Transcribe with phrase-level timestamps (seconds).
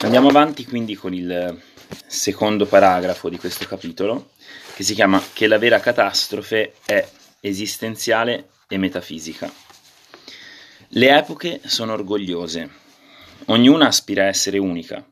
[0.00, 1.60] Andiamo avanti quindi con il
[2.06, 4.30] secondo paragrafo di questo capitolo,
[4.74, 7.08] che si chiama Che la vera catastrofe è
[7.40, 9.50] esistenziale e metafisica.
[10.88, 12.70] Le epoche sono orgogliose,
[13.46, 15.04] ognuna aspira a essere unica.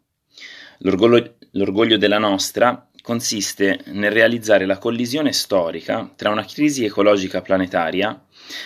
[0.78, 8.22] L'orgoglio, l'orgoglio della nostra consiste nel realizzare la collisione storica tra una crisi ecologica planetaria,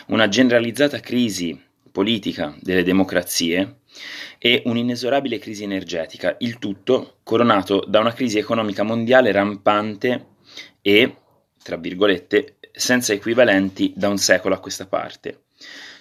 [0.09, 1.59] una generalizzata crisi
[1.91, 3.79] politica delle democrazie
[4.39, 10.27] e un'inesorabile crisi energetica, il tutto coronato da una crisi economica mondiale rampante
[10.81, 11.17] e,
[11.63, 15.45] tra virgolette, senza equivalenti da un secolo a questa parte.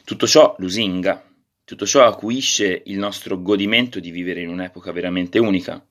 [0.04, 1.24] Tutto ciò lusinga,
[1.64, 5.86] tutto ciò acuisce il nostro godimento di vivere in un'epoca veramente unica.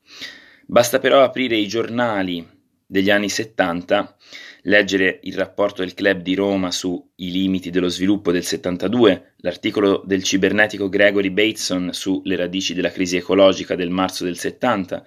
[0.65, 2.56] Basta però aprire i giornali
[2.87, 4.17] degli anni 70
[4.63, 10.23] leggere il rapporto del Club di Roma sui limiti dello sviluppo del 72, l'articolo del
[10.23, 15.05] cibernetico Gregory Bateson sulle radici della crisi ecologica del marzo del 70,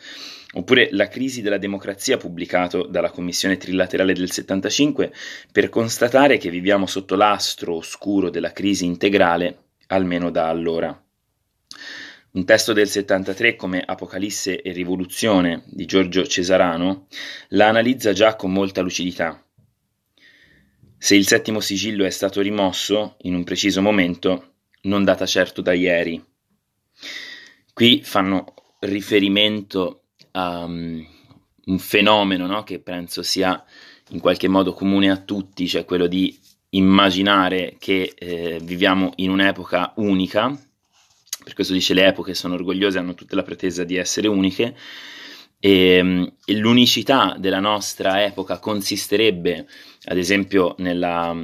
[0.53, 5.11] oppure La crisi della democrazia pubblicato dalla Commissione Trilaterale del 75,
[5.51, 11.03] per constatare che viviamo sotto l'astro oscuro della crisi integrale almeno da allora.
[12.31, 17.07] Un testo del 73 come Apocalisse e Rivoluzione di Giorgio Cesarano
[17.49, 19.43] la analizza già con molta lucidità.
[20.95, 25.73] Se il settimo sigillo è stato rimosso in un preciso momento, non data certo da
[25.73, 26.23] ieri.
[27.73, 31.03] Qui fanno riferimento a um,
[31.65, 32.63] un fenomeno no?
[32.63, 33.63] che penso sia
[34.09, 36.37] in qualche modo comune a tutti, cioè quello di
[36.71, 40.55] immaginare che eh, viviamo in un'epoca unica
[41.43, 44.75] per questo dice le epoche sono orgogliose, hanno tutte la pretesa di essere uniche
[45.59, 49.67] e, e l'unicità della nostra epoca consisterebbe
[50.05, 51.35] ad esempio nella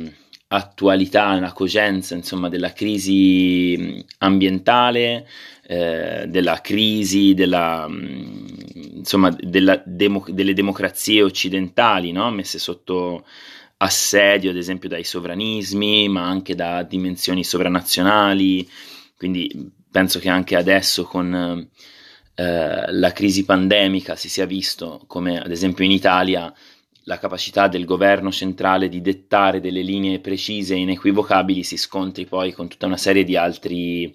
[0.48, 5.28] attualità, nella cogenza insomma, della crisi ambientale,
[5.68, 12.30] eh, della crisi della, insomma, della demo, delle democrazie occidentali no?
[12.32, 13.26] messe sotto
[13.78, 18.66] assedio ad esempio dai sovranismi ma anche da dimensioni sovranazionali
[19.18, 21.70] quindi penso che anche adesso con
[22.36, 26.54] eh, la crisi pandemica si sia visto come ad esempio in Italia
[27.04, 32.52] la capacità del governo centrale di dettare delle linee precise e inequivocabili si scontri poi
[32.52, 34.14] con tutta una serie di altri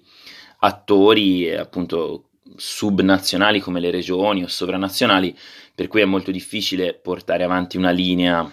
[0.59, 2.25] attori, appunto
[2.55, 5.35] subnazionali come le regioni o sovranazionali,
[5.73, 8.47] per cui è molto difficile portare avanti una linea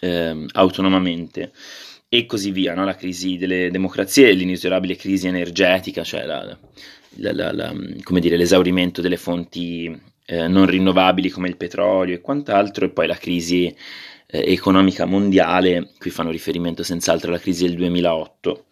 [0.00, 1.52] eh, autonomamente
[2.16, 2.84] e così via, no?
[2.84, 6.56] la crisi delle democrazie, l'inesorabile crisi energetica, cioè la,
[7.16, 7.74] la, la,
[8.18, 9.94] dire, l'esaurimento delle fonti
[10.24, 13.66] eh, non rinnovabili come il petrolio e quant'altro, e poi la crisi
[14.26, 18.64] eh, economica mondiale, qui fanno riferimento senz'altro alla crisi del 2008.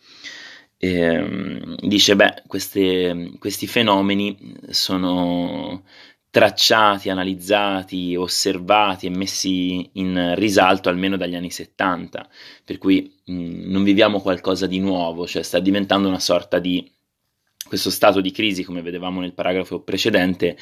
[0.77, 5.85] E, ehm, dice, beh, queste, questi fenomeni sono
[6.35, 12.29] tracciati, analizzati, osservati e messi in risalto almeno dagli anni 70,
[12.65, 16.91] per cui mh, mm, non viviamo qualcosa di nuovo, cioè sta diventando una sorta di
[17.65, 20.59] questo stato di crisi, come vedevamo nel paragrafo precedente,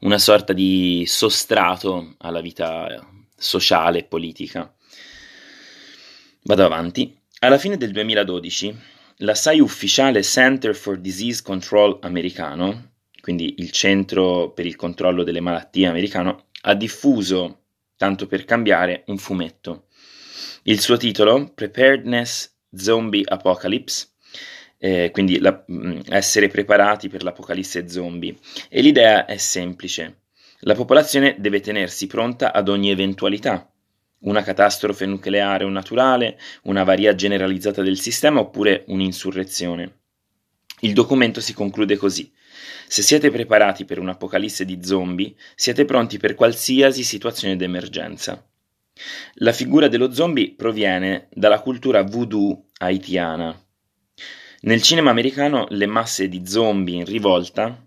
[0.00, 3.06] una sorta di sostrato alla vita
[3.36, 4.74] sociale e politica.
[6.42, 7.16] Vado avanti.
[7.38, 8.76] Alla fine del 2012,
[9.18, 12.90] l'assai ufficiale Center for Disease Control americano
[13.22, 17.60] quindi il Centro per il controllo delle malattie americano, ha diffuso,
[17.96, 19.84] tanto per cambiare, un fumetto.
[20.64, 24.08] Il suo titolo, Preparedness Zombie Apocalypse,
[24.78, 28.36] eh, quindi la, mm, essere preparati per l'apocalisse zombie.
[28.68, 30.22] E l'idea è semplice.
[30.60, 33.70] La popolazione deve tenersi pronta ad ogni eventualità,
[34.22, 40.00] una catastrofe nucleare o naturale, una varia generalizzata del sistema oppure un'insurrezione.
[40.80, 42.28] Il documento si conclude così.
[42.86, 48.44] Se siete preparati per un'apocalisse di zombie, siete pronti per qualsiasi situazione d'emergenza.
[49.36, 53.58] La figura dello zombie proviene dalla cultura voodoo haitiana.
[54.62, 57.84] Nel cinema americano le masse di zombie in rivolta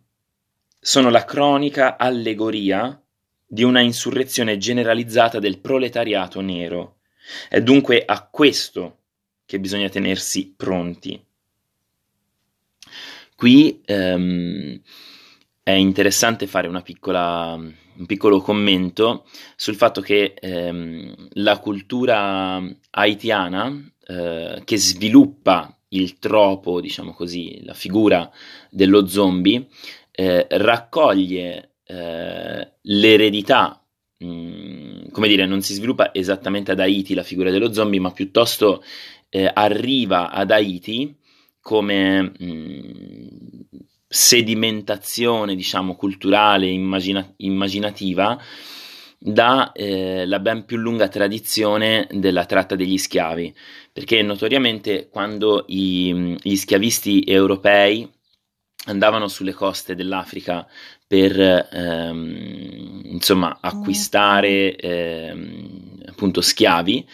[0.80, 3.02] sono la cronica allegoria
[3.48, 6.98] di una insurrezione generalizzata del proletariato nero.
[7.48, 9.00] È dunque a questo
[9.46, 11.24] che bisogna tenersi pronti.
[13.36, 14.82] Qui ehm,
[15.62, 19.26] è interessante fare piccola, un piccolo commento
[19.58, 27.74] sul fatto che ehm, la cultura haitiana eh, che sviluppa il tropo, diciamo così, la
[27.74, 28.32] figura
[28.70, 29.68] dello zombie,
[30.12, 33.86] eh, raccoglie eh, l'eredità,
[34.18, 38.12] mh, mm, come dire, non si sviluppa esattamente ad Haiti la figura dello zombie, ma
[38.12, 38.84] piuttosto
[39.30, 41.18] eh, arriva ad Haiti
[41.66, 43.28] come mh, mm,
[44.08, 48.40] sedimentazione, diciamo, culturale, immagina- immaginativa,
[49.18, 53.52] dalla eh, ben più lunga tradizione della tratta degli schiavi,
[53.92, 58.08] perché notoriamente quando i, gli schiavisti europei
[58.86, 60.68] andavano sulle coste dell'Africa
[61.08, 67.08] per ehm, insomma acquistare ehm, appunto schiavi,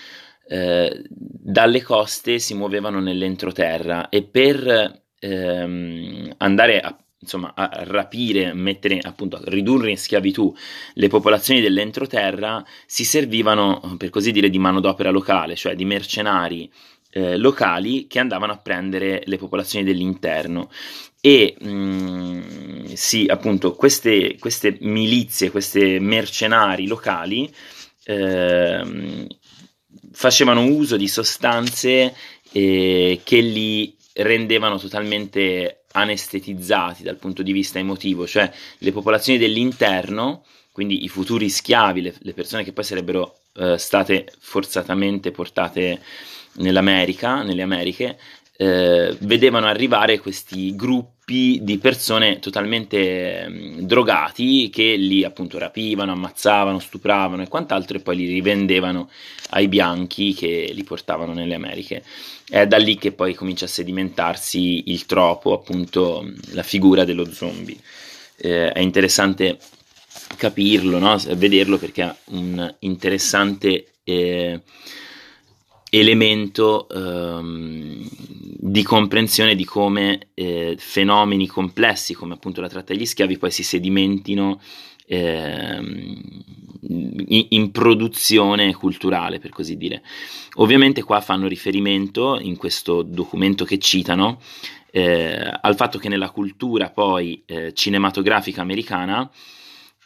[0.52, 9.00] eh, dalle coste si muovevano nell'entroterra e per ehm, andare a, insomma, a rapire, mettere,
[9.02, 10.54] appunto, a ridurre in schiavitù
[10.96, 16.70] le popolazioni dell'entroterra, si servivano, per così dire, di manodopera locale, cioè di mercenari
[17.12, 20.70] eh, locali che andavano a prendere le popolazioni dell'interno.
[21.22, 27.50] E mh, mm, sì, appunto, queste, queste milizie, questi mercenari locali
[28.04, 29.28] eh,
[30.22, 32.14] facevano uso di sostanze
[32.52, 40.46] eh, che li rendevano totalmente anestetizzati dal punto di vista emotivo, cioè le popolazioni dell'interno,
[40.72, 46.00] quindi i futuri schiavi, le, le persone che poi sarebbero eh, state forzatamente portate
[46.58, 48.20] nell'America, nelle Americhe,
[48.62, 56.78] eh, vedevano arrivare questi gruppi di persone totalmente eh, drogati che li appunto rapivano, ammazzavano,
[56.78, 59.10] stupravano e quant'altro e poi li rivendevano
[59.50, 62.04] ai bianchi che li portavano nelle Americhe.
[62.48, 67.78] È da lì che poi comincia a sedimentarsi il tropo, appunto la figura dello zombie.
[68.38, 69.58] Eh, è interessante
[70.38, 71.18] capirlo, no?
[71.36, 74.62] vederlo perché ha un interessante eh,
[75.94, 83.38] elemento ehm, di comprensione di come eh, fenomeni complessi come appunto la tratta degli schiavi
[83.38, 84.62] poi si sedimentino
[85.06, 86.22] ehm,
[87.50, 90.02] in, produzione culturale per così dire.
[90.56, 94.40] Ovviamente qua fanno riferimento in questo documento che citano
[94.92, 99.30] eh, al fatto che nella cultura poi eh, cinematografica americana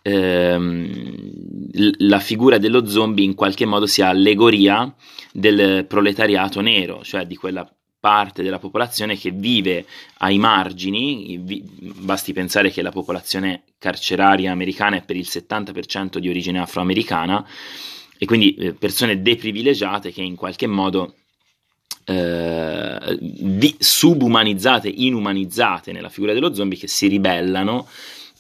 [0.07, 1.31] ehm,
[1.97, 4.93] la figura dello zombie in qualche modo sia allegoria
[5.31, 7.67] del proletariato nero, cioè di quella
[7.99, 9.85] parte della popolazione che vive
[10.19, 11.39] ai margini,
[11.95, 17.43] basti pensare che la popolazione carceraria americana è per il 70% di origine afroamericana
[18.17, 21.15] e quindi eh, persone deprivilegiate che in qualche modo
[22.05, 27.87] eh, subumanizzate, inumanizzate nella figura dello zombie che si ribellano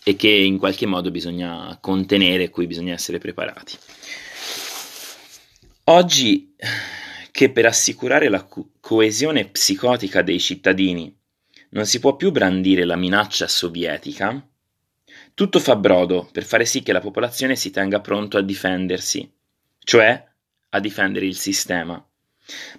[0.07, 3.75] e che in qualche modo bisogna contenere e cui bisogna essere preparati.
[5.85, 6.55] Oggi
[7.31, 11.11] che per assicurare la co- coesione psicotica dei cittadini
[11.69, 14.47] non si può più brandire la minaccia sovietica,
[15.33, 19.29] tutto fa brodo per fare sì che la popolazione si tenga pronto a difendersi,
[19.79, 20.23] cioè
[20.69, 22.03] a difendere il sistema.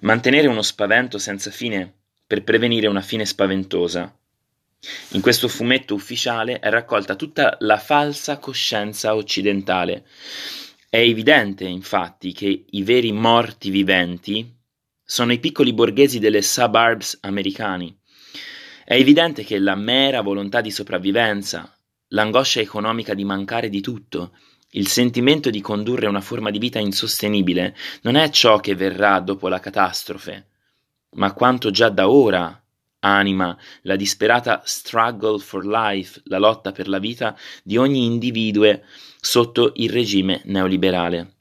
[0.02, 1.92] Mantenere uno spavento senza fine
[2.24, 4.16] per prevenire una fine spaventosa,
[5.10, 10.04] in questo fumetto ufficiale è raccolta tutta la falsa coscienza occidentale.
[10.88, 14.54] È evidente, infatti, che i veri morti viventi
[15.04, 17.96] sono i piccoli borghesi delle suburbs americani.
[18.84, 21.76] È evidente che la mera volontà di sopravvivenza,
[22.08, 24.32] l'angoscia economica di mancare di tutto,
[24.70, 29.48] il sentimento di condurre una forma di vita insostenibile non è ciò che verrà dopo
[29.48, 30.48] la catastrofe,
[31.12, 32.60] ma quanto già da ora
[33.14, 38.80] anima la disperata struggle for life, la lotta per la vita di ogni individuo
[39.20, 41.34] sotto il regime neoliberale.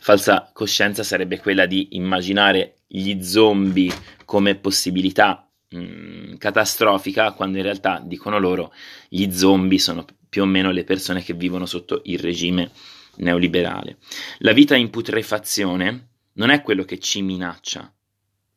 [0.00, 3.92] Falsa coscienza sarebbe quella di immaginare gli zombie
[4.24, 8.72] come possibilità mh, mm, catastrofica, quando in realtà, dicono loro,
[9.08, 12.70] gli zombie sono più o meno le persone che vivono sotto il regime
[13.16, 13.98] neoliberale.
[14.38, 17.92] La vita in putrefazione non è quello che ci minaccia,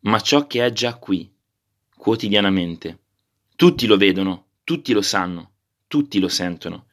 [0.01, 1.31] ma ciò che è già qui,
[2.01, 2.97] quotidianamente.
[3.55, 5.51] Tutti lo vedono, tutti lo sanno,
[5.85, 6.87] tutti lo sentono.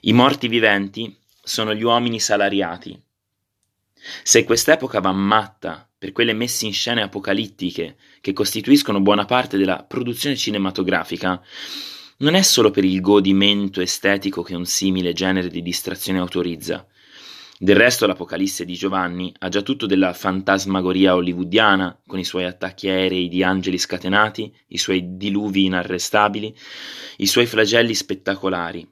[0.00, 3.00] I morti viventi sono gli uomini salariati.
[4.24, 9.84] Se quest'epoca va matta per quelle messe in scena apocalittiche che costituiscono buona parte della
[9.84, 11.40] produzione cinematografica,
[12.18, 16.84] non è solo per il godimento estetico che un simile genere di distrazione autorizza,
[17.58, 22.88] del resto l'Apocalisse di Giovanni ha già tutto della fantasmagoria hollywoodiana, con i suoi attacchi
[22.88, 26.54] aerei di angeli scatenati, i suoi diluvi inarrestabili,
[27.18, 28.86] i suoi flagelli spettacolari.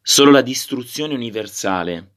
[0.00, 2.14] Solo la distruzione universale,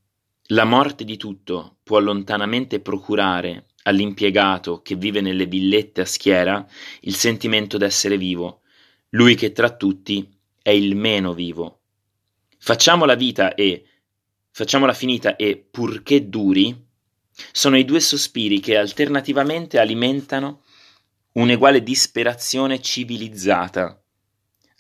[0.48, 6.66] la morte di tutto, può lontanamente procurare all'impiegato che vive nelle villette a schiera
[7.02, 8.62] il sentimento d'essere vivo,
[9.10, 10.30] lui che tra tutti
[10.62, 11.82] è il meno vivo.
[12.58, 13.86] Facciamo la vita e,
[14.54, 16.80] facciamola finita e purché duri,
[17.52, 20.62] sono i due sospiri che alternativamente alimentano
[21.34, 24.00] un'eguale disperazione civilizzata.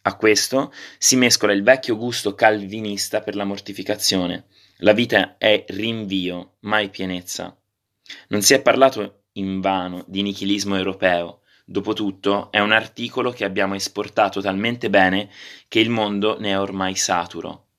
[0.04, 4.46] A questo si mescola il vecchio gusto calvinista per la mortificazione.
[4.78, 7.58] La vita è rinvio, mai pienezza.
[8.28, 11.42] Non si è parlato invano di nichilismo europeo.
[11.66, 15.32] Dopotutto è un articolo che abbiamo esportato talmente bene
[15.68, 17.70] che il mondo ne è ormai saturo.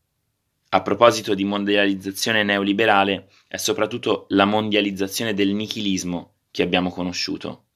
[0.75, 7.67] A proposito di mondializzazione neoliberale, è soprattutto la mondializzazione del nichilismo che abbiamo conosciuto.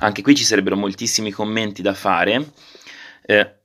[0.00, 2.52] Anche qui ci sarebbero moltissimi commenti da fare,
[3.22, 3.60] eh,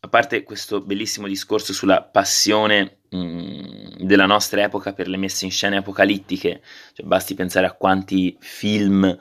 [0.00, 5.44] a parte questo bellissimo discorso sulla passione mh, mm, della nostra epoca per le messe
[5.44, 6.60] in scena apocalittiche,
[6.92, 9.16] cioè, basti pensare a quanti film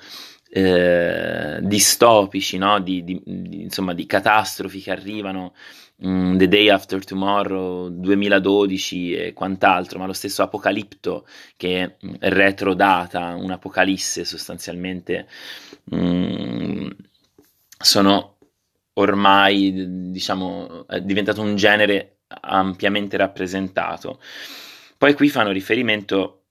[0.50, 2.80] eh, distopici, no?
[2.80, 5.54] di, di, di, insomma, di catastrofi che arrivano
[6.06, 12.16] Mm, The Day After Tomorrow 2012 e quant'altro, ma lo stesso Apocalipto che è mm,
[12.20, 15.28] retrodata, un'apocalisse sostanzialmente,
[15.96, 16.90] mm,
[17.78, 18.38] sono
[18.94, 24.20] ormai, diciamo, è diventato un genere ampiamente rappresentato.
[25.04, 26.46] Poi qui fanno riferimento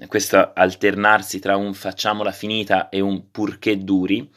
[0.00, 4.28] a questo alternarsi tra un facciamola finita e un purché duri,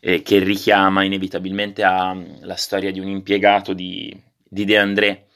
[0.00, 5.28] eh, che richiama inevitabilmente alla storia di un impiegato di, di De André,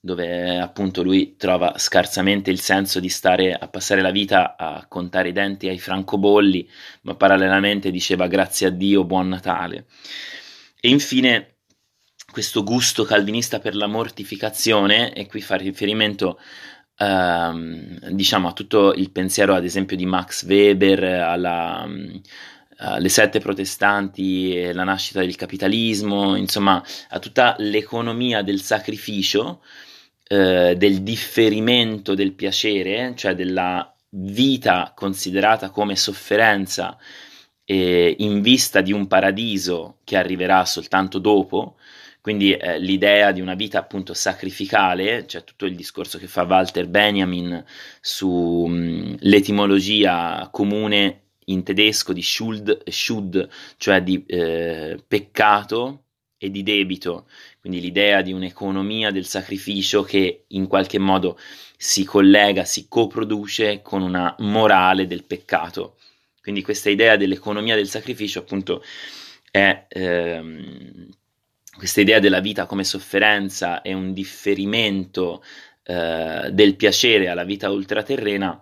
[0.00, 5.30] dove appunto lui trova scarsamente il senso di stare a passare la vita a contare
[5.30, 6.70] i denti ai francobolli,
[7.00, 9.86] ma parallelamente diceva grazie a Dio, buon Natale.
[10.80, 11.56] E infine
[12.30, 16.38] questo gusto calvinista per la mortificazione, e qui fa riferimento
[16.96, 23.40] ehm, diciamo a tutto il pensiero ad esempio di Max Weber, alla, uh, le sette
[23.40, 29.62] protestanti, la nascita del capitalismo, insomma a tutta l'economia del sacrificio,
[30.28, 36.96] uh, del differimento del piacere, cioè della vita considerata come sofferenza
[37.64, 41.76] eh, in vista di un paradiso che arriverà soltanto dopo,
[42.24, 46.88] quindi eh, l'idea di una vita appunto sacrificale, cioè tutto il discorso che fa Walter
[46.88, 47.62] Benjamin
[48.00, 56.04] sull'etimologia mm, comune in tedesco di Schuld, Schuld cioè di eh, peccato
[56.38, 57.28] e di debito,
[57.60, 61.38] quindi l'idea di un'economia del sacrificio che in qualche modo
[61.76, 65.98] si collega, si coproduce con una morale del peccato.
[66.40, 68.82] Quindi questa idea dell'economia del sacrificio appunto
[69.50, 71.08] è ehm,
[71.76, 75.42] questa idea della vita come sofferenza e un differimento
[75.84, 78.60] eh, del piacere alla vita ultraterrena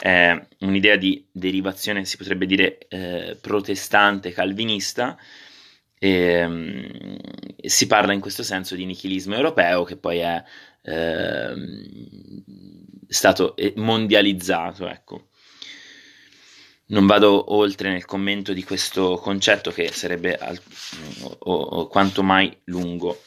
[0.00, 5.16] è un'idea di derivazione, si potrebbe dire, eh, protestante, calvinista.
[5.98, 7.16] E, um,
[7.62, 10.42] si parla in questo senso di nichilismo europeo che poi è
[10.82, 11.54] eh,
[13.08, 14.88] stato mondializzato.
[14.88, 15.28] Ecco.
[16.90, 20.60] Non vado oltre nel commento di questo concetto che sarebbe al,
[21.38, 23.22] o, o, quanto mai lungo.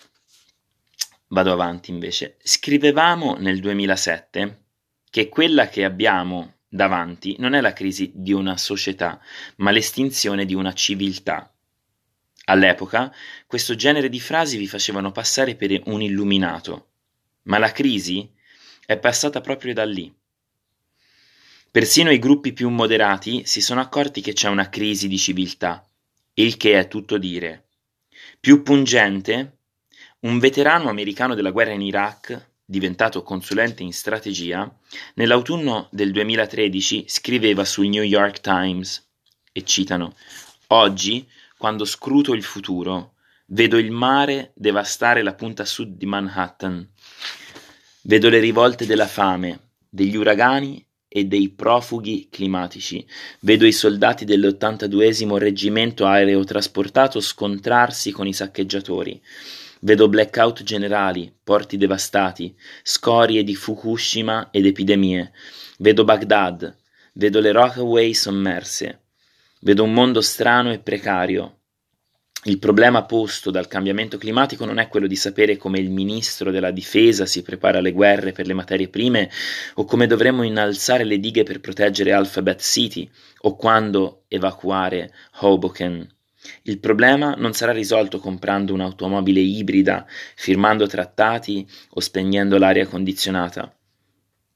[1.27, 2.37] Vado avanti invece.
[2.43, 4.63] Scrivevamo nel 2007
[5.09, 9.21] che quella che abbiamo davanti non è la crisi di una società,
[9.57, 11.49] ma l'estinzione di una civiltà.
[12.45, 13.13] All'epoca
[13.47, 16.87] questo genere di frasi vi facevano passare per un illuminato,
[17.43, 18.29] ma la crisi
[18.85, 20.13] è passata proprio da lì.
[21.73, 25.83] Persino i gruppi più moderati si sono accorti che c'è una crisi di civiltà,
[26.35, 27.69] il che è tutto dire.
[28.39, 29.57] Più pungente,
[30.19, 34.71] un veterano americano della guerra in Iraq diventato consulente in strategia,
[35.15, 39.09] nell'autunno del 2013 scriveva sul New York Times,
[39.51, 40.13] e citano,
[40.67, 41.27] Oggi,
[41.57, 43.15] quando scruto il futuro,
[43.47, 46.87] vedo il mare devastare la punta sud di Manhattan,
[48.01, 53.05] vedo le rivolte della fame, degli uragani e dei profughi climatici.
[53.41, 59.21] Vedo i soldati dell'82 reggimento aerotrasportato scontrarsi con i saccheggiatori.
[59.81, 65.31] Vedo blackout generali, porti devastati, scorie di Fukushima ed epidemie.
[65.77, 66.75] Vedo Baghdad,
[67.13, 69.01] vedo le Rockaway sommerse.
[69.59, 71.59] Vedo un mondo strano e precario.
[72.45, 76.71] Il problema posto dal cambiamento climatico non è quello di sapere come il ministro della
[76.71, 79.29] difesa si prepara alle guerre per le materie prime
[79.75, 83.09] o come dovremmo innalzare le dighe per proteggere Alphabet City
[83.41, 86.05] o quando evacuare Hoboken.
[86.63, 93.73] Il problema non sarà risolto comprando un'automobile ibrida, firmando trattati o spegnendo l'aria condizionata.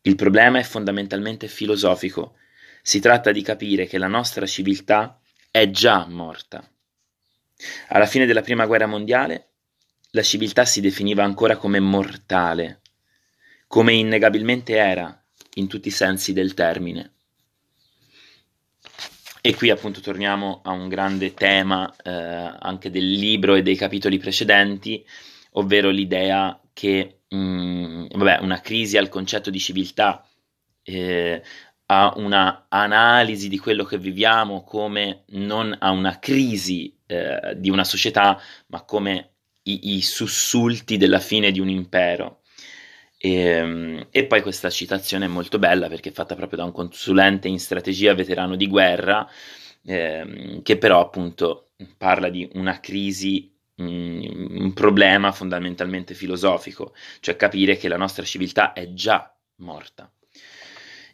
[0.02, 2.36] Il problema è fondamentalmente filosofico.
[2.82, 5.18] Si tratta di capire che la nostra civiltà
[5.50, 6.70] è già morta.
[7.90, 9.50] Alla fine della Prima Guerra Mondiale,
[10.12, 12.82] la civiltà si definiva ancora come mortale,
[13.68, 15.24] come innegabilmente era
[15.56, 17.14] in tutti i sensi del termine.
[19.42, 24.18] E qui appunto torniamo a un grande tema eh, anche del libro e dei capitoli
[24.18, 25.06] precedenti,
[25.52, 30.28] ovvero l'idea che mh, mm, vabbè, una crisi al concetto di civiltà,
[30.84, 31.42] eh,
[31.86, 37.84] a una analisi di quello che viviamo come non a una crisi eh, di una
[37.84, 39.32] società, ma come
[39.64, 42.42] i, i, sussulti della fine di un impero.
[43.18, 46.72] E, ehm, e, poi questa citazione è molto bella perché è fatta proprio da un
[46.72, 49.28] consulente in strategia veterano di guerra,
[49.86, 57.78] eh, che però appunto parla di una crisi mm, un problema fondamentalmente filosofico, cioè capire
[57.78, 60.12] che la nostra civiltà è già morta.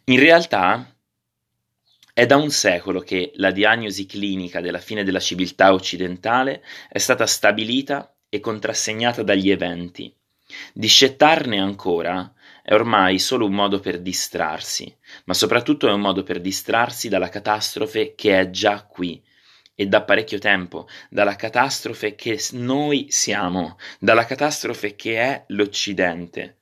[0.06, 0.93] In realtà
[2.14, 7.26] è da un secolo che la diagnosi clinica della fine della civiltà occidentale è stata
[7.26, 10.14] stabilita e contrassegnata dagli eventi.
[10.72, 16.40] Discettarne ancora è ormai solo un modo per distrarsi, ma soprattutto è un modo per
[16.40, 19.20] distrarsi dalla catastrofe che è già qui
[19.74, 26.58] e da parecchio tempo, dalla catastrofe che noi siamo, dalla catastrofe che è l'Occidente.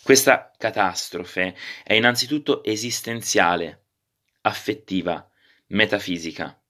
[0.00, 3.79] Questa catastrofe è innanzitutto esistenziale,
[4.50, 5.28] affettiva,
[5.68, 6.60] metafisica.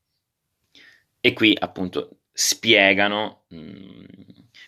[1.20, 4.04] E qui appunto spiegano mh, mm,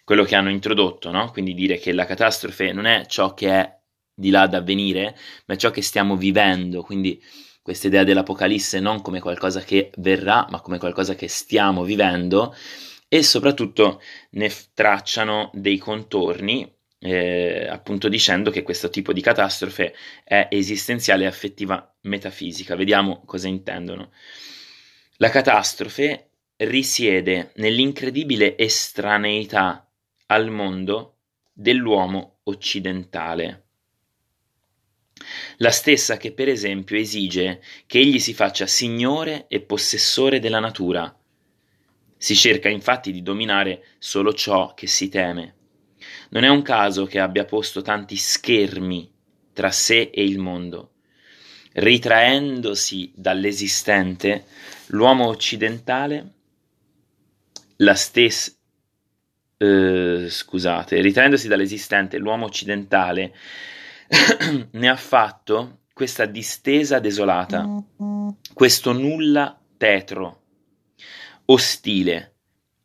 [0.04, 1.30] quello che hanno introdotto, no?
[1.30, 3.80] quindi dire che la catastrofe non è ciò che è
[4.14, 5.16] di là da avvenire,
[5.46, 7.22] ma è ciò che stiamo vivendo, quindi
[7.62, 12.54] questa idea dell'Apocalisse non come qualcosa che verrà, ma come qualcosa che stiamo vivendo
[13.08, 14.00] e soprattutto
[14.30, 16.70] ne tracciano dei contorni
[17.04, 22.76] eh, appunto dicendo che questo tipo di catastrofe è esistenziale e affettiva metafisica.
[22.76, 24.12] Vediamo cosa intendono.
[25.16, 29.88] La catastrofe risiede nell'incredibile estraneità
[30.26, 31.16] al mondo
[31.52, 33.64] dell'uomo occidentale.
[35.58, 41.14] La stessa che per esempio esige che egli si faccia signore e possessore della natura.
[42.16, 45.61] Si cerca infatti di dominare solo ciò che si teme.
[46.32, 49.10] Non è un caso che abbia posto tanti schermi
[49.52, 50.92] tra sé e il mondo.
[51.72, 54.46] Ritraendosi dall'esistente,
[54.88, 56.32] l'uomo occidentale,
[57.76, 58.50] la stessa,
[59.58, 63.34] eh, scusate, ritraendosi dall'esistente, l'uomo occidentale
[64.70, 67.68] ne ha fatto questa distesa desolata,
[68.54, 70.42] questo nulla tetro,
[71.44, 72.34] ostile,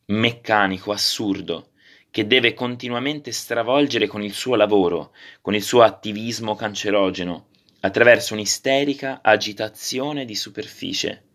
[0.08, 1.72] meccanico, assurdo,
[2.18, 7.50] che deve continuamente stravolgere con il suo lavoro, con il suo attivismo cancerogeno,
[7.82, 11.26] attraverso un'isterica agitazione di superficie.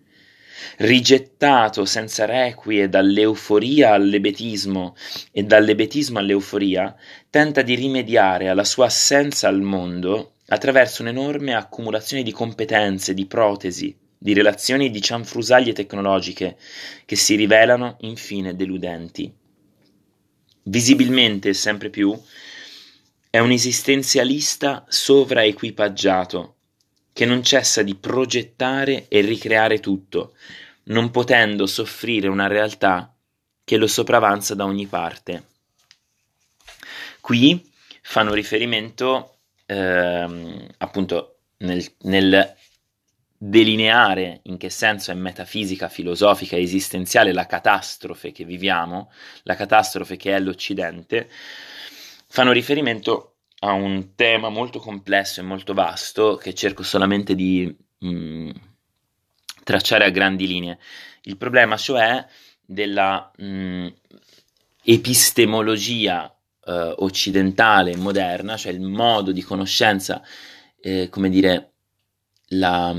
[0.78, 4.96] Rigettato senza requie dall'euforia all'ebetismo
[5.30, 6.96] e dall'ebetismo all'euforia,
[7.30, 13.96] tenta di rimediare alla sua assenza al mondo attraverso un'enorme accumulazione di competenze, di protesi,
[14.18, 16.56] di relazioni e di cianfrusaglie tecnologiche
[17.04, 19.32] che si rivelano infine deludenti
[20.64, 22.18] visibilmente sempre più,
[23.30, 26.56] è un esistenzialista sovraequipaggiato
[27.12, 30.34] che non cessa di progettare e ricreare tutto,
[30.84, 33.14] non potendo soffrire una realtà
[33.64, 35.46] che lo sopravanza da ogni parte.
[37.20, 37.70] Qui
[38.02, 42.54] fanno riferimento ehm, appunto nel, nel
[43.44, 49.10] delineare in che senso è metafisica, filosofica, esistenziale la catastrofe che viviamo,
[49.42, 51.28] la catastrofe che è l'Occidente,
[52.28, 58.08] fanno riferimento a un tema molto complesso e molto vasto che cerco solamente di mh,
[58.08, 58.50] mm,
[59.64, 60.78] tracciare a grandi linee.
[61.22, 62.24] Il problema cioè
[62.64, 63.86] della mh, mm,
[64.84, 66.32] epistemologia
[66.64, 70.22] eh, occidentale moderna, cioè il modo di conoscenza,
[70.80, 71.71] eh, come dire,
[72.52, 72.94] la,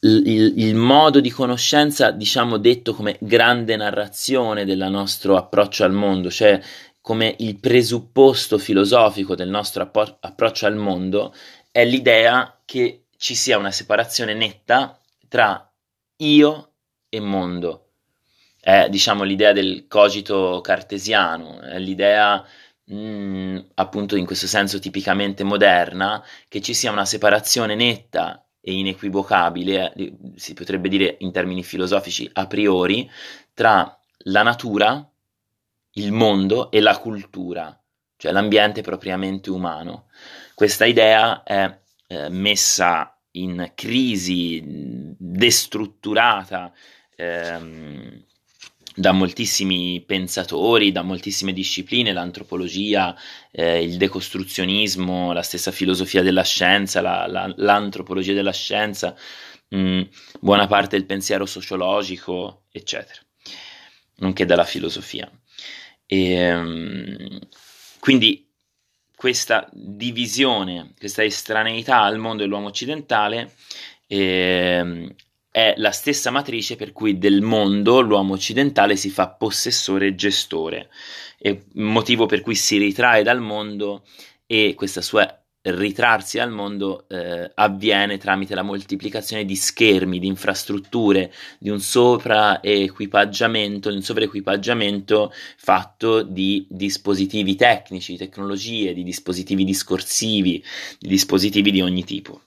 [0.00, 6.30] il, il, modo di conoscenza, diciamo detto come grande narrazione del nostro approccio al mondo,
[6.30, 6.60] cioè
[7.00, 11.34] come il presupposto filosofico del nostro appro- approccio al mondo,
[11.70, 15.70] è l'idea che ci sia una separazione netta tra
[16.16, 16.70] io
[17.08, 17.80] e mondo.
[18.60, 22.42] È diciamo l'idea del cogito cartesiano, è l'idea
[22.92, 29.92] mm, appunto in questo senso tipicamente moderna, che ci sia una separazione netta e inequivocabile,
[29.92, 33.10] eh, si potrebbe dire in termini filosofici a priori,
[33.52, 35.06] tra la natura,
[35.96, 37.78] il mondo e la cultura,
[38.16, 40.06] cioè l'ambiente propriamente umano.
[40.54, 44.62] Questa idea è eh, messa in crisi,
[45.18, 46.72] destrutturata,
[47.16, 48.24] ehm,
[48.94, 53.16] da moltissimi pensatori, da moltissime discipline, l'antropologia,
[53.50, 59.16] eh, il decostruzionismo, la stessa filosofia della scienza, la, la, l'antropologia della scienza,
[59.68, 60.02] mh, mm,
[60.40, 63.20] buona parte del pensiero sociologico, eccetera,
[64.18, 65.30] nonché dalla filosofia.
[66.06, 67.38] E, um,
[67.98, 68.48] quindi
[69.16, 73.54] questa divisione, questa estraneità al mondo dell'uomo occidentale
[74.06, 75.14] eh,
[75.54, 80.90] è la stessa matrice per cui del mondo l'uomo occidentale si fa possessore e gestore,
[81.38, 84.02] è motivo per cui si ritrae dal mondo
[84.46, 85.24] e questa sua
[85.62, 93.90] ritrarsi al mondo eh, avviene tramite la moltiplicazione di schermi, di infrastrutture, di un sovraequipaggiamento,
[93.90, 100.64] di un sovraequipaggiamento fatto di dispositivi tecnici, di tecnologie, di dispositivi discorsivi,
[100.98, 102.40] di dispositivi di ogni tipo.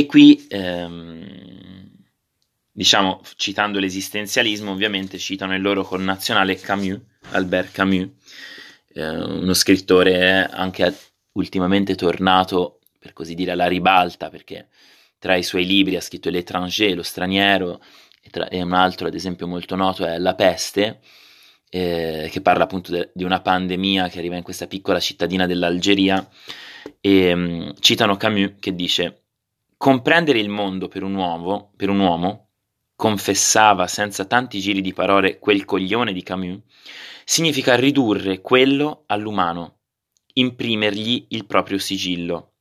[0.00, 1.90] E qui, ehm,
[2.72, 6.98] diciamo, citando l'esistenzialismo, ovviamente citano il loro connazionale Camus,
[7.32, 8.08] Albert Camus,
[8.94, 10.96] eh, uno scrittore anche
[11.32, 14.68] ultimamente tornato, per così dire, alla ribalta, perché
[15.18, 17.82] tra i suoi libri ha scritto L'étranger, lo straniero,
[18.22, 21.00] e, tra, e un altro, ad esempio, molto noto è La peste,
[21.68, 26.26] eh, che parla appunto de, di una pandemia che arriva in questa piccola cittadina dell'Algeria,
[27.02, 29.19] e um, citano Camus che dice
[29.80, 32.48] Comprendere il mondo per un uomo, per un uomo,
[32.94, 36.58] confessava senza tanti giri di parole quel coglione di Camus,
[37.24, 39.78] significa ridurre quello all'umano,
[40.34, 42.52] imprimergli il proprio sigillo.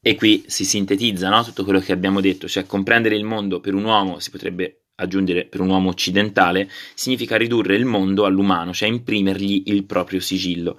[0.00, 1.44] E qui si sintetizza no?
[1.44, 5.44] tutto quello che abbiamo detto, cioè comprendere il mondo per un uomo, si potrebbe aggiungere
[5.44, 10.76] per un uomo occidentale, significa ridurre il mondo all'umano, cioè imprimergli il proprio sigillo.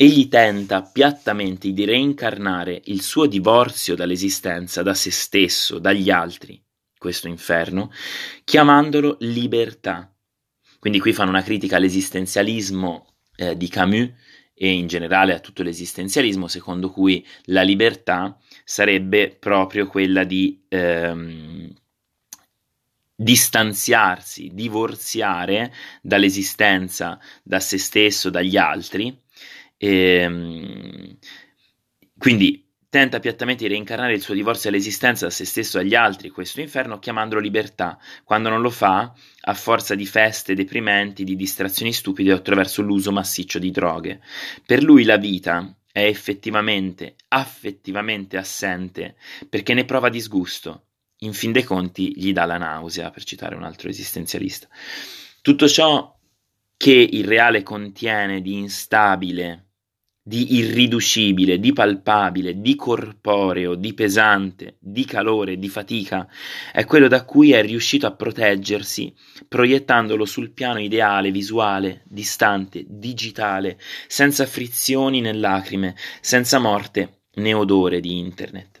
[0.00, 6.62] Egli tenta piattamente di reincarnare il suo divorzio dall'esistenza, da se stesso, dagli altri,
[6.96, 7.90] questo inferno,
[8.44, 10.08] chiamandolo libertà.
[10.78, 14.12] Quindi qui fanno una critica all'esistenzialismo eh, di Camus
[14.54, 21.74] e in generale a tutto l'esistenzialismo, secondo cui la libertà sarebbe proprio quella di ehm,
[23.16, 29.26] distanziarsi, divorziare dall'esistenza, da se stesso, dagli altri
[29.78, 31.16] e, ehm,
[32.18, 36.30] quindi tenta piattamente di reincarnare il suo divorzio all'esistenza da se stesso e agli altri,
[36.30, 37.98] questo inferno, chiamandolo libertà.
[38.24, 43.12] Quando non lo fa, a forza di feste deprimenti, di distrazioni stupide o attraverso l'uso
[43.12, 44.20] massiccio di droghe.
[44.66, 49.16] Per lui la vita è effettivamente, affettivamente assente
[49.48, 50.84] perché ne prova disgusto.
[51.22, 54.68] In fin dei conti gli dà la nausea, per citare un altro esistenzialista.
[55.42, 56.16] Tutto ciò
[56.76, 59.67] che il reale contiene di instabile,
[60.28, 66.28] di irriducibile, di palpabile, di corporeo, di pesante, di calore, di fatica,
[66.70, 69.14] è quello da cui è riuscito a proteggersi,
[69.48, 78.00] proiettandolo sul piano ideale, visuale, distante, digitale, senza frizioni né lacrime, senza morte né odore
[78.00, 78.80] di internet.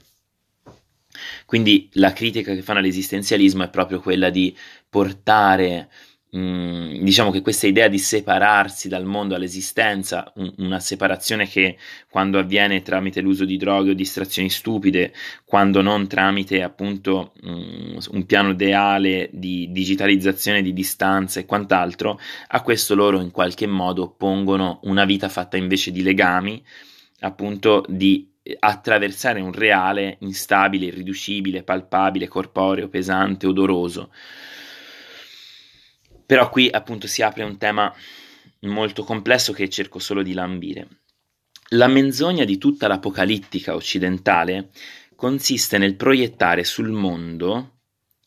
[1.46, 4.54] Quindi la critica che fanno all'esistenzialismo è proprio quella di
[4.86, 5.88] portare
[6.36, 11.78] Mm, diciamo che questa idea di separarsi dal mondo all'esistenza, un, una separazione che
[12.10, 15.14] quando avviene tramite l'uso di droghe o distrazioni stupide,
[15.46, 22.60] quando non tramite appunto mm, un piano ideale di digitalizzazione di distanza e quant'altro, a
[22.60, 26.62] questo loro in qualche modo oppongono una vita fatta invece di legami,
[27.20, 34.10] appunto di attraversare un reale instabile, irriducibile, palpabile, corporeo, pesante, odoroso.
[36.28, 37.90] Però qui appunto si apre un tema
[38.60, 40.86] molto complesso che cerco solo di lambire.
[41.70, 44.68] La menzogna di tutta l'apocalittica occidentale
[45.16, 47.78] consiste nel proiettare sul mondo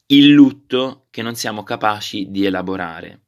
[0.07, 3.25] il lutto che non siamo capaci di elaborare.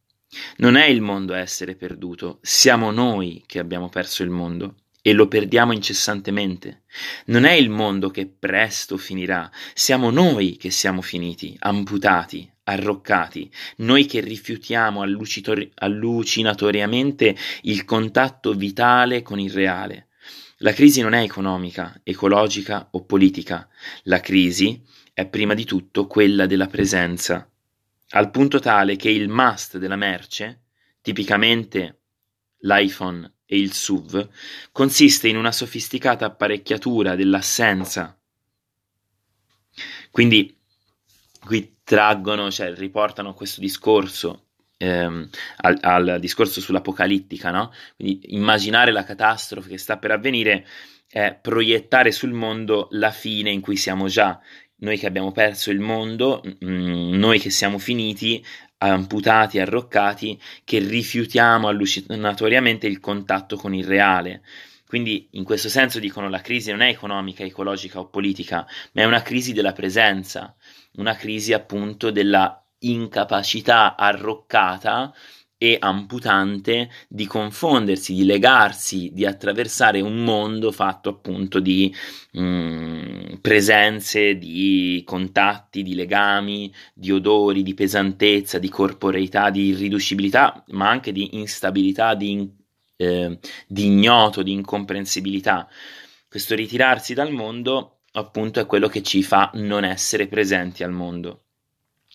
[0.57, 5.13] Non è il mondo a essere perduto, siamo noi che abbiamo perso il mondo e
[5.13, 6.85] lo perdiamo incessantemente.
[7.25, 14.05] Non è il mondo che presto finirà, siamo noi che siamo finiti, amputati, arroccati, noi
[14.05, 20.07] che rifiutiamo allucinatoriamente il contatto vitale con il reale.
[20.57, 23.67] La crisi non è economica, ecologica o politica,
[24.03, 24.81] la crisi
[25.13, 27.49] è prima di tutto quella della presenza,
[28.11, 30.61] al punto tale che il must della merce,
[31.01, 31.99] tipicamente
[32.59, 34.29] l'iPhone e il SUV,
[34.71, 38.17] consiste in una sofisticata apparecchiatura dell'assenza.
[40.11, 40.55] Quindi
[41.43, 44.45] qui traggono, cioè riportano questo discorso
[44.77, 47.71] ehm, al, al, discorso sull'apocalittica, no?
[47.95, 50.65] Quindi immaginare la catastrofe che sta per avvenire
[51.07, 54.39] è proiettare sul mondo la fine in cui siamo già,
[54.77, 58.43] noi che abbiamo perso il mondo, mm, noi che siamo finiti,
[58.77, 64.41] amputati, arroccati, che rifiutiamo allucinatoriamente il contatto con il reale.
[64.87, 69.05] Quindi in questo senso dicono la crisi non è economica, ecologica o politica, ma è
[69.05, 70.55] una crisi della presenza,
[70.97, 75.13] una crisi appunto della incapacità arroccata
[75.63, 81.93] e amputante di confondersi, di legarsi, di attraversare un mondo fatto appunto di
[82.33, 90.65] mh, mm, presenze, di contatti, di legami, di odori, di pesantezza, di corporeità, di irriducibilità,
[90.71, 92.45] ma anche di instabilità, di,
[92.97, 95.69] eh, di ignoto, di incomprensibilità.
[96.27, 101.43] Questo ritirarsi dal mondo appunto è quello che ci fa non essere presenti al mondo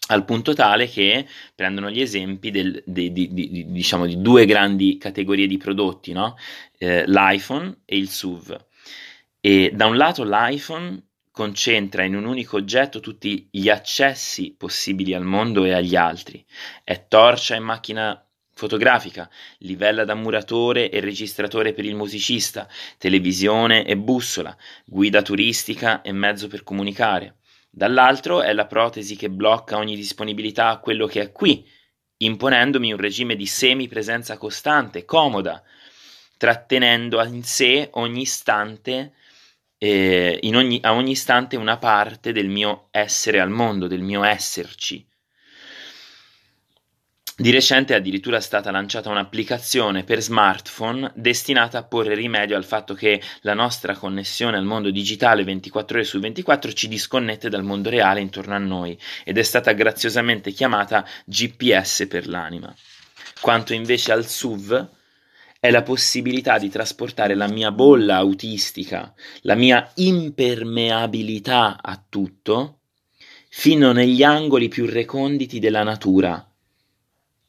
[0.08, 4.98] al punto tale che prendono gli esempi del, di, di, di, diciamo, di, due grandi
[4.98, 6.36] categorie di prodotti, no?
[6.78, 8.66] eh, l'iPhone e il SUV.
[9.40, 15.24] E da un lato l'iPhone concentra in un unico oggetto tutti gli accessi possibili al
[15.24, 16.44] mondo e agli altri.
[16.82, 18.27] È torcia e macchina
[18.58, 22.68] fotografica, livella da muratore e registratore per il musicista,
[22.98, 27.36] televisione e bussola, guida turistica e mezzo per comunicare
[27.70, 31.64] dall'altro è la protesi che blocca ogni disponibilità a quello che è qui,
[32.16, 35.62] imponendomi un regime di semipresenza costante, comoda,
[36.36, 39.12] trattenendo in sé ogni istante,
[39.78, 45.06] eh, ogni, a ogni istante una parte del mio essere al mondo, del mio esserci.
[47.40, 52.94] Di recente è addirittura stata lanciata un'applicazione per smartphone destinata a porre rimedio al fatto
[52.94, 57.90] che la nostra connessione al mondo digitale 24 ore su 24 ci disconnette dal mondo
[57.90, 62.74] reale intorno a noi ed è stata graziosamente chiamata GPS per l'anima.
[63.40, 64.88] Quanto invece al SUV
[65.60, 72.80] è la possibilità di trasportare la mia bolla autistica, la mia impermeabilità a tutto,
[73.48, 76.47] fino negli angoli più reconditi della natura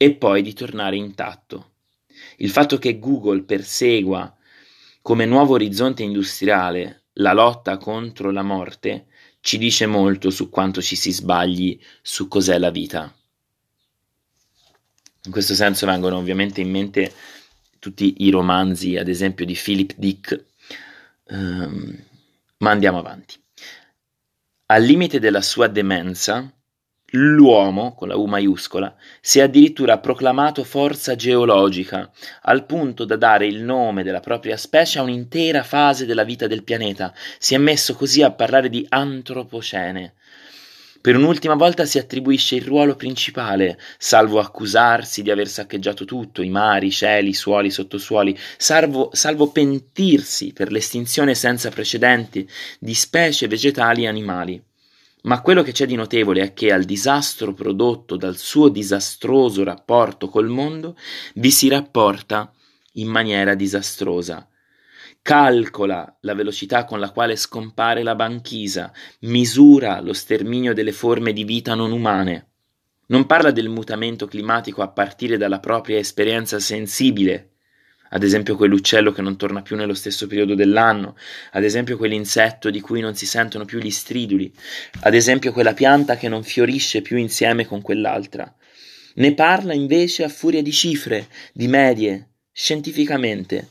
[0.02, 1.72] e poi di tornare intatto.
[2.38, 4.34] Il fatto che Google persegua
[5.02, 9.08] come nuovo orizzonte industriale la lotta contro la morte
[9.42, 13.14] ci dice molto su quanto ci si sbagli su cos'è la vita.
[15.24, 17.14] In questo senso vengono ovviamente in mente
[17.78, 20.46] tutti i romanzi, ad esempio di Philip Dick,
[21.26, 22.04] um,
[22.60, 23.36] ma andiamo avanti.
[24.68, 26.54] Al limite della sua demenza,
[27.14, 32.12] L'uomo, con la U maiuscola, si è addirittura proclamato forza geologica,
[32.44, 36.64] al punto da dare il nome della propria specie a un'intera fase della vita del
[36.64, 37.12] pianeta.
[37.40, 40.14] Si è messo così a parlare di antropocene.
[41.02, 46.50] Per un'ultima volta si attribuisce il ruolo principale, salvo accusarsi di aver saccheggiato tutto, i
[46.50, 54.08] mari, cieli, suoli, sottosuoli, salvo, salvo pentirsi per l'estinzione senza precedenti di specie vegetali e
[54.08, 54.64] animali.
[55.24, 60.30] Ma quello che c'è di notevole è che al disastro prodotto dal suo disastroso rapporto
[60.30, 60.96] col mondo
[61.36, 62.54] vi si rapporta
[62.94, 64.48] in maniera disastrosa.
[65.22, 71.44] Calcola la velocità con la quale scompare la banchisa, misura lo sterminio delle forme di
[71.44, 72.48] vita non umane.
[73.08, 77.56] Non parla del mutamento climatico a partire dalla propria esperienza sensibile,
[78.10, 81.16] ad esempio quell'uccello che non torna più nello stesso periodo dell'anno,
[81.52, 84.52] ad esempio quell'insetto di cui non si sentono più gli striduli,
[85.02, 88.54] ad esempio quella pianta che non fiorisce più insieme con quell'altra.
[89.16, 93.70] Ne parla invece a furia di cifre, di medie, scientificamente.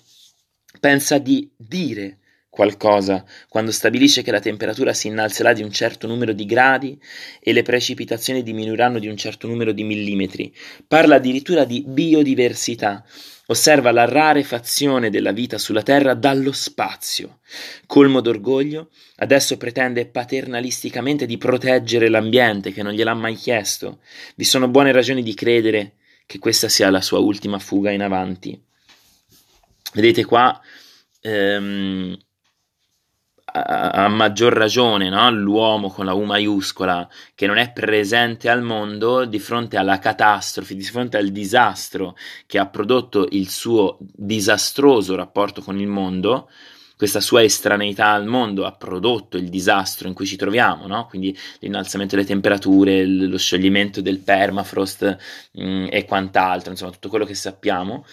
[0.80, 2.17] Pensa di dire
[2.58, 7.00] qualcosa quando stabilisce che la temperatura si innalzerà di un certo numero di gradi
[7.38, 10.52] e le precipitazioni diminuiranno di un certo numero di millimetri.
[10.88, 13.04] Parla addirittura di biodiversità
[13.46, 17.38] osserva la rarefazione della vita sulla Terra dallo spazio.
[17.86, 24.00] Colmo d'orgoglio, adesso pretende paternalisticamente di proteggere l'ambiente che non gliel'ha mai chiesto.
[24.34, 25.92] Vi sono buone ragioni di credere
[26.26, 28.60] che questa sia la sua ultima fuga in avanti.
[29.94, 30.60] Vedete qua
[31.20, 32.18] ehm,
[33.52, 35.30] a, maggior ragione no?
[35.30, 40.74] l'uomo con la U maiuscola che non è presente al mondo di fronte alla catastrofe,
[40.74, 46.48] di fronte al disastro che ha prodotto il suo disastroso rapporto con il mondo,
[46.98, 51.06] questa sua estraneità al mondo ha prodotto il disastro in cui ci troviamo, no?
[51.06, 55.16] quindi l'innalzamento delle temperature, lo scioglimento del permafrost
[55.52, 58.04] mh, mm, e quant'altro, insomma tutto quello che sappiamo.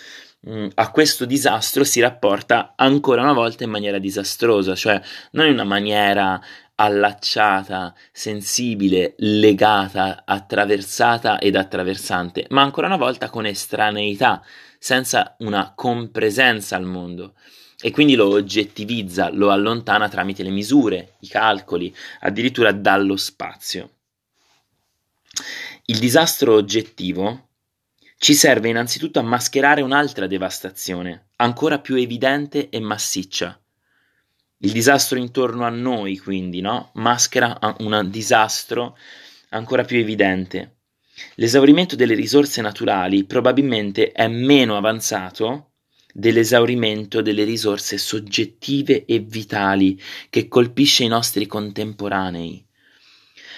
[0.48, 5.54] Mm, a questo disastro si rapporta ancora una volta in maniera disastrosa, cioè non in
[5.54, 6.40] una maniera
[6.76, 14.44] allacciata, sensibile, legata, attraversata ed attraversante, ma ancora una volta con estraneità,
[14.78, 17.34] senza una compresenza al mondo.
[17.82, 23.90] e quindi lo oggettivizza, lo allontana tramite le misure, i calcoli, addirittura dallo spazio.
[25.86, 27.45] Il disastro oggettivo
[28.18, 33.60] ci serve innanzitutto a mascherare un'altra devastazione, ancora più evidente e massiccia.
[34.60, 36.92] Il disastro intorno a noi, quindi, no?
[36.96, 38.98] maschera un disastro
[39.50, 40.78] ancora più evidente.
[41.36, 45.72] L'esaurimento delle risorse naturali probabilmente è meno avanzato
[46.12, 52.66] dell'esaurimento delle risorse soggettive e vitali che colpisce i nostri contemporanei.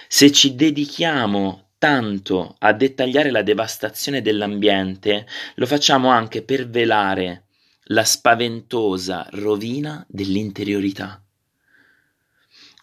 [0.08, 7.46] Se ci dedichiamo tanto a dettagliare la devastazione dell'ambiente, lo facciamo anche per velare
[7.90, 11.22] la spaventosa rovina dell'interiorità.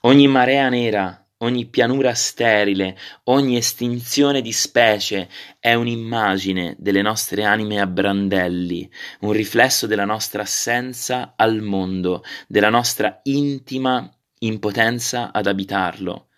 [0.03, 5.29] Ogni marea nera ogni pianura sterile, ogni estinzione di specie
[5.61, 12.71] è un'immagine delle nostre anime a brandelli, un riflesso della nostra assenza al mondo, della
[12.71, 16.29] nostra intima impotenza ad abitarlo.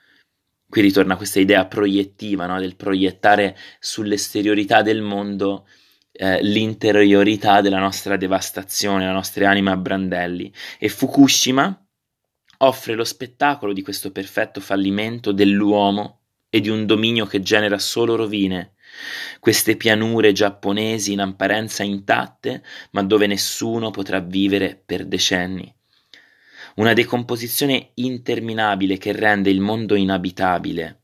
[0.69, 2.59] Qui ritorna questa idea proiettiva, no?
[2.59, 5.67] del proiettare sull'esteriorità del mondo
[6.13, 10.53] eh, l'interiorità della nostra devastazione, la nostra anima a brandelli.
[10.79, 11.87] E Fukushima,
[12.59, 18.17] offre lo spettacolo di questo perfetto fallimento dell'uomo e di un dominio che genera solo
[18.17, 18.75] rovine,
[19.41, 25.73] queste pianure giapponesi in apparenza intatte, ma dove nessuno potrà vivere per decenni.
[26.77, 31.01] Una decomposizione interminabile che rende il mondo inabitabile.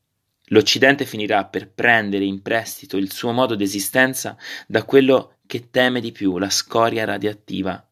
[0.49, 6.13] L'Occidente finirà per prendere in prestito il suo modo d'esistenza da quello che teme di
[6.13, 7.89] più, la scoria radioattiva.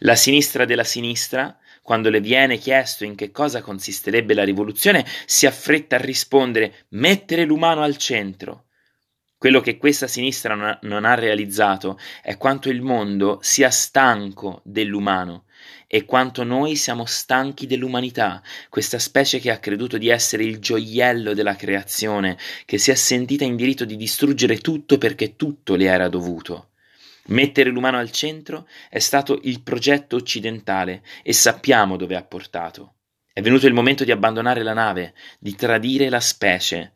[0.00, 5.46] La sinistra della sinistra quando le viene chiesto in che cosa consisterebbe la rivoluzione, si
[5.46, 8.66] affretta a rispondere mettere l'umano al centro.
[9.38, 15.44] Quello che questa sinistra non ha, realizzato è quanto il mondo sia stanco dell'umano
[15.90, 21.32] e quanto noi siamo stanchi dell'umanità, questa specie che ha creduto di essere il gioiello
[21.32, 26.08] della creazione, che si è sentita in diritto di distruggere tutto perché tutto le era
[26.08, 26.72] dovuto.
[27.28, 32.96] Mettere l'umano al centro è stato il progetto occidentale e sappiamo dove ha portato.
[33.32, 36.92] È venuto il momento di abbandonare la nave, di tradire la specie.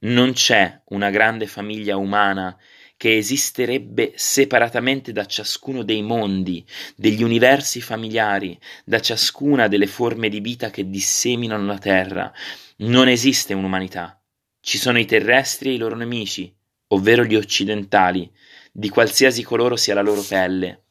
[0.00, 2.56] Non c'è una grande famiglia umana
[3.02, 10.38] che esisterebbe separatamente da ciascuno dei mondi, degli universi familiari, da ciascuna delle forme di
[10.38, 12.32] vita che disseminano la Terra.
[12.76, 14.22] Non esiste un'umanità.
[14.60, 16.54] Ci sono i terrestri e i loro nemici,
[16.90, 18.30] ovvero gli occidentali,
[18.70, 20.81] di qualsiasi coloro sia la loro pelle.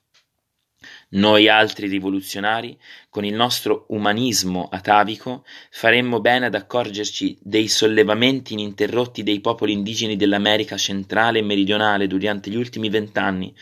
[1.14, 9.22] Noi altri rivoluzionari, con il nostro umanismo atavico, faremmo bene ad accorgerci dei sollevamenti ininterrotti
[9.22, 13.54] dei popoli indigeni dell'America centrale e meridionale durante gli ultimi vent'anni.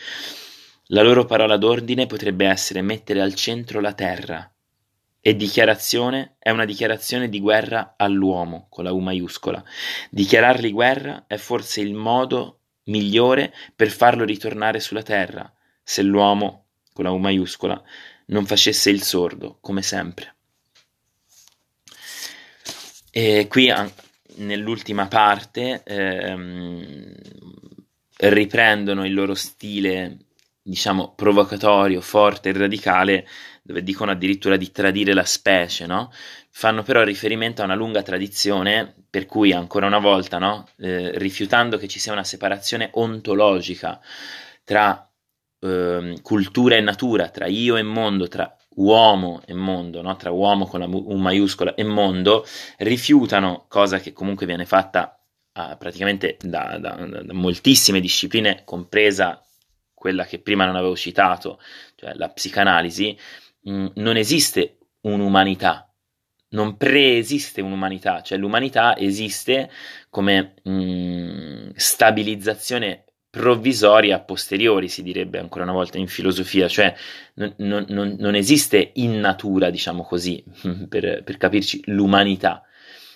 [0.92, 4.48] La loro parola d'ordine potrebbe essere mettere al centro la terra.
[5.20, 9.62] E dichiarazione è una dichiarazione di guerra all'uomo, con la U maiuscola.
[10.08, 16.59] Dichiarargli guerra è forse il modo migliore per farlo ritornare sulla terra, se l'uomo,
[17.00, 17.82] con la U maiuscola,
[18.26, 20.34] non facesse il sordo, come sempre.
[23.10, 23.72] E qui
[24.36, 27.14] nell'ultima parte ehm,
[28.18, 30.18] riprendono il loro stile,
[30.62, 33.26] diciamo, provocatorio, forte e radicale,
[33.62, 36.12] dove dicono addirittura di tradire la specie, no?
[36.50, 41.78] fanno però riferimento a una lunga tradizione per cui ancora una volta, no, eh, rifiutando
[41.78, 44.00] che ci sia una separazione ontologica
[44.64, 45.09] tra
[45.60, 50.16] eh, cultura e natura, tra io e mondo, tra uomo e mondo, no?
[50.16, 52.44] tra uomo con la U maiuscola e mondo,
[52.78, 55.20] rifiutano, cosa che comunque viene fatta
[55.54, 59.42] uh, praticamente da, da, da, moltissime discipline, compresa
[59.92, 61.60] quella che prima non avevo citato,
[61.96, 63.16] cioè la psicanalisi,
[63.62, 65.84] mh, mm, non esiste un'umanità
[66.50, 69.70] non preesiste un'umanità, cioè l'umanità esiste
[70.08, 76.92] come mh, mm, stabilizzazione provvisoria a posteriori, si direbbe ancora una volta in filosofia, cioè
[77.34, 80.42] non, non, non esiste in natura, diciamo così,
[80.88, 82.64] per, per capirci, l'umanità.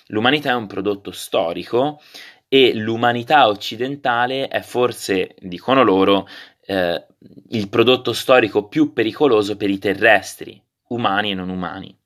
[0.08, 2.00] L'umanità è un prodotto storico
[2.46, 6.28] e l'umanità occidentale è forse, dicono loro,
[6.66, 7.06] eh,
[7.50, 11.96] il prodotto storico più pericoloso per i terrestri, umani e non umani.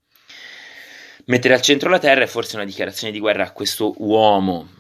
[1.29, 4.71] Mettere al centro la Terra è forse una dichiarazione di guerra a questo uomo,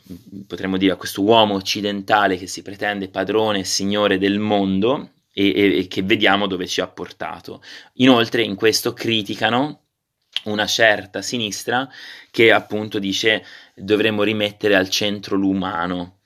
[0.46, 5.53] potremmo dire a questo uomo occidentale che si pretende padrone e signore del mondo e,
[5.55, 7.62] e, e che vediamo dove ci ha portato.
[7.96, 9.82] Inoltre in questo criticano
[10.44, 11.86] una certa sinistra
[12.30, 13.44] che appunto dice
[13.74, 16.18] dovremmo rimettere al centro l'umano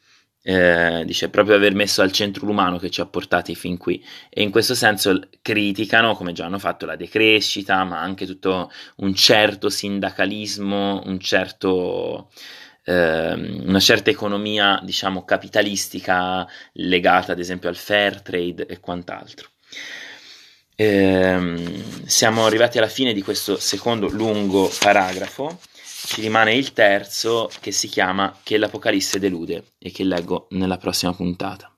[0.44, 4.42] eh, dice proprio aver messo al centro l'umano che ci ha portati fin qui e
[4.42, 9.68] in questo senso criticano, come già hanno fatto, la decrescita, ma anche tutto un certo
[9.70, 12.30] sindacalismo, un certo,
[12.84, 19.48] eh, una certa economia, diciamo, capitalistica legata ad esempio al fair trade e quant'altro.
[20.74, 25.60] Eh, siamo arrivati alla fine di questo secondo lungo paragrafo
[26.06, 31.12] ci rimane il terzo che si chiama Che l'Apocalisse delude e che leggo nella prossima
[31.14, 31.71] puntata.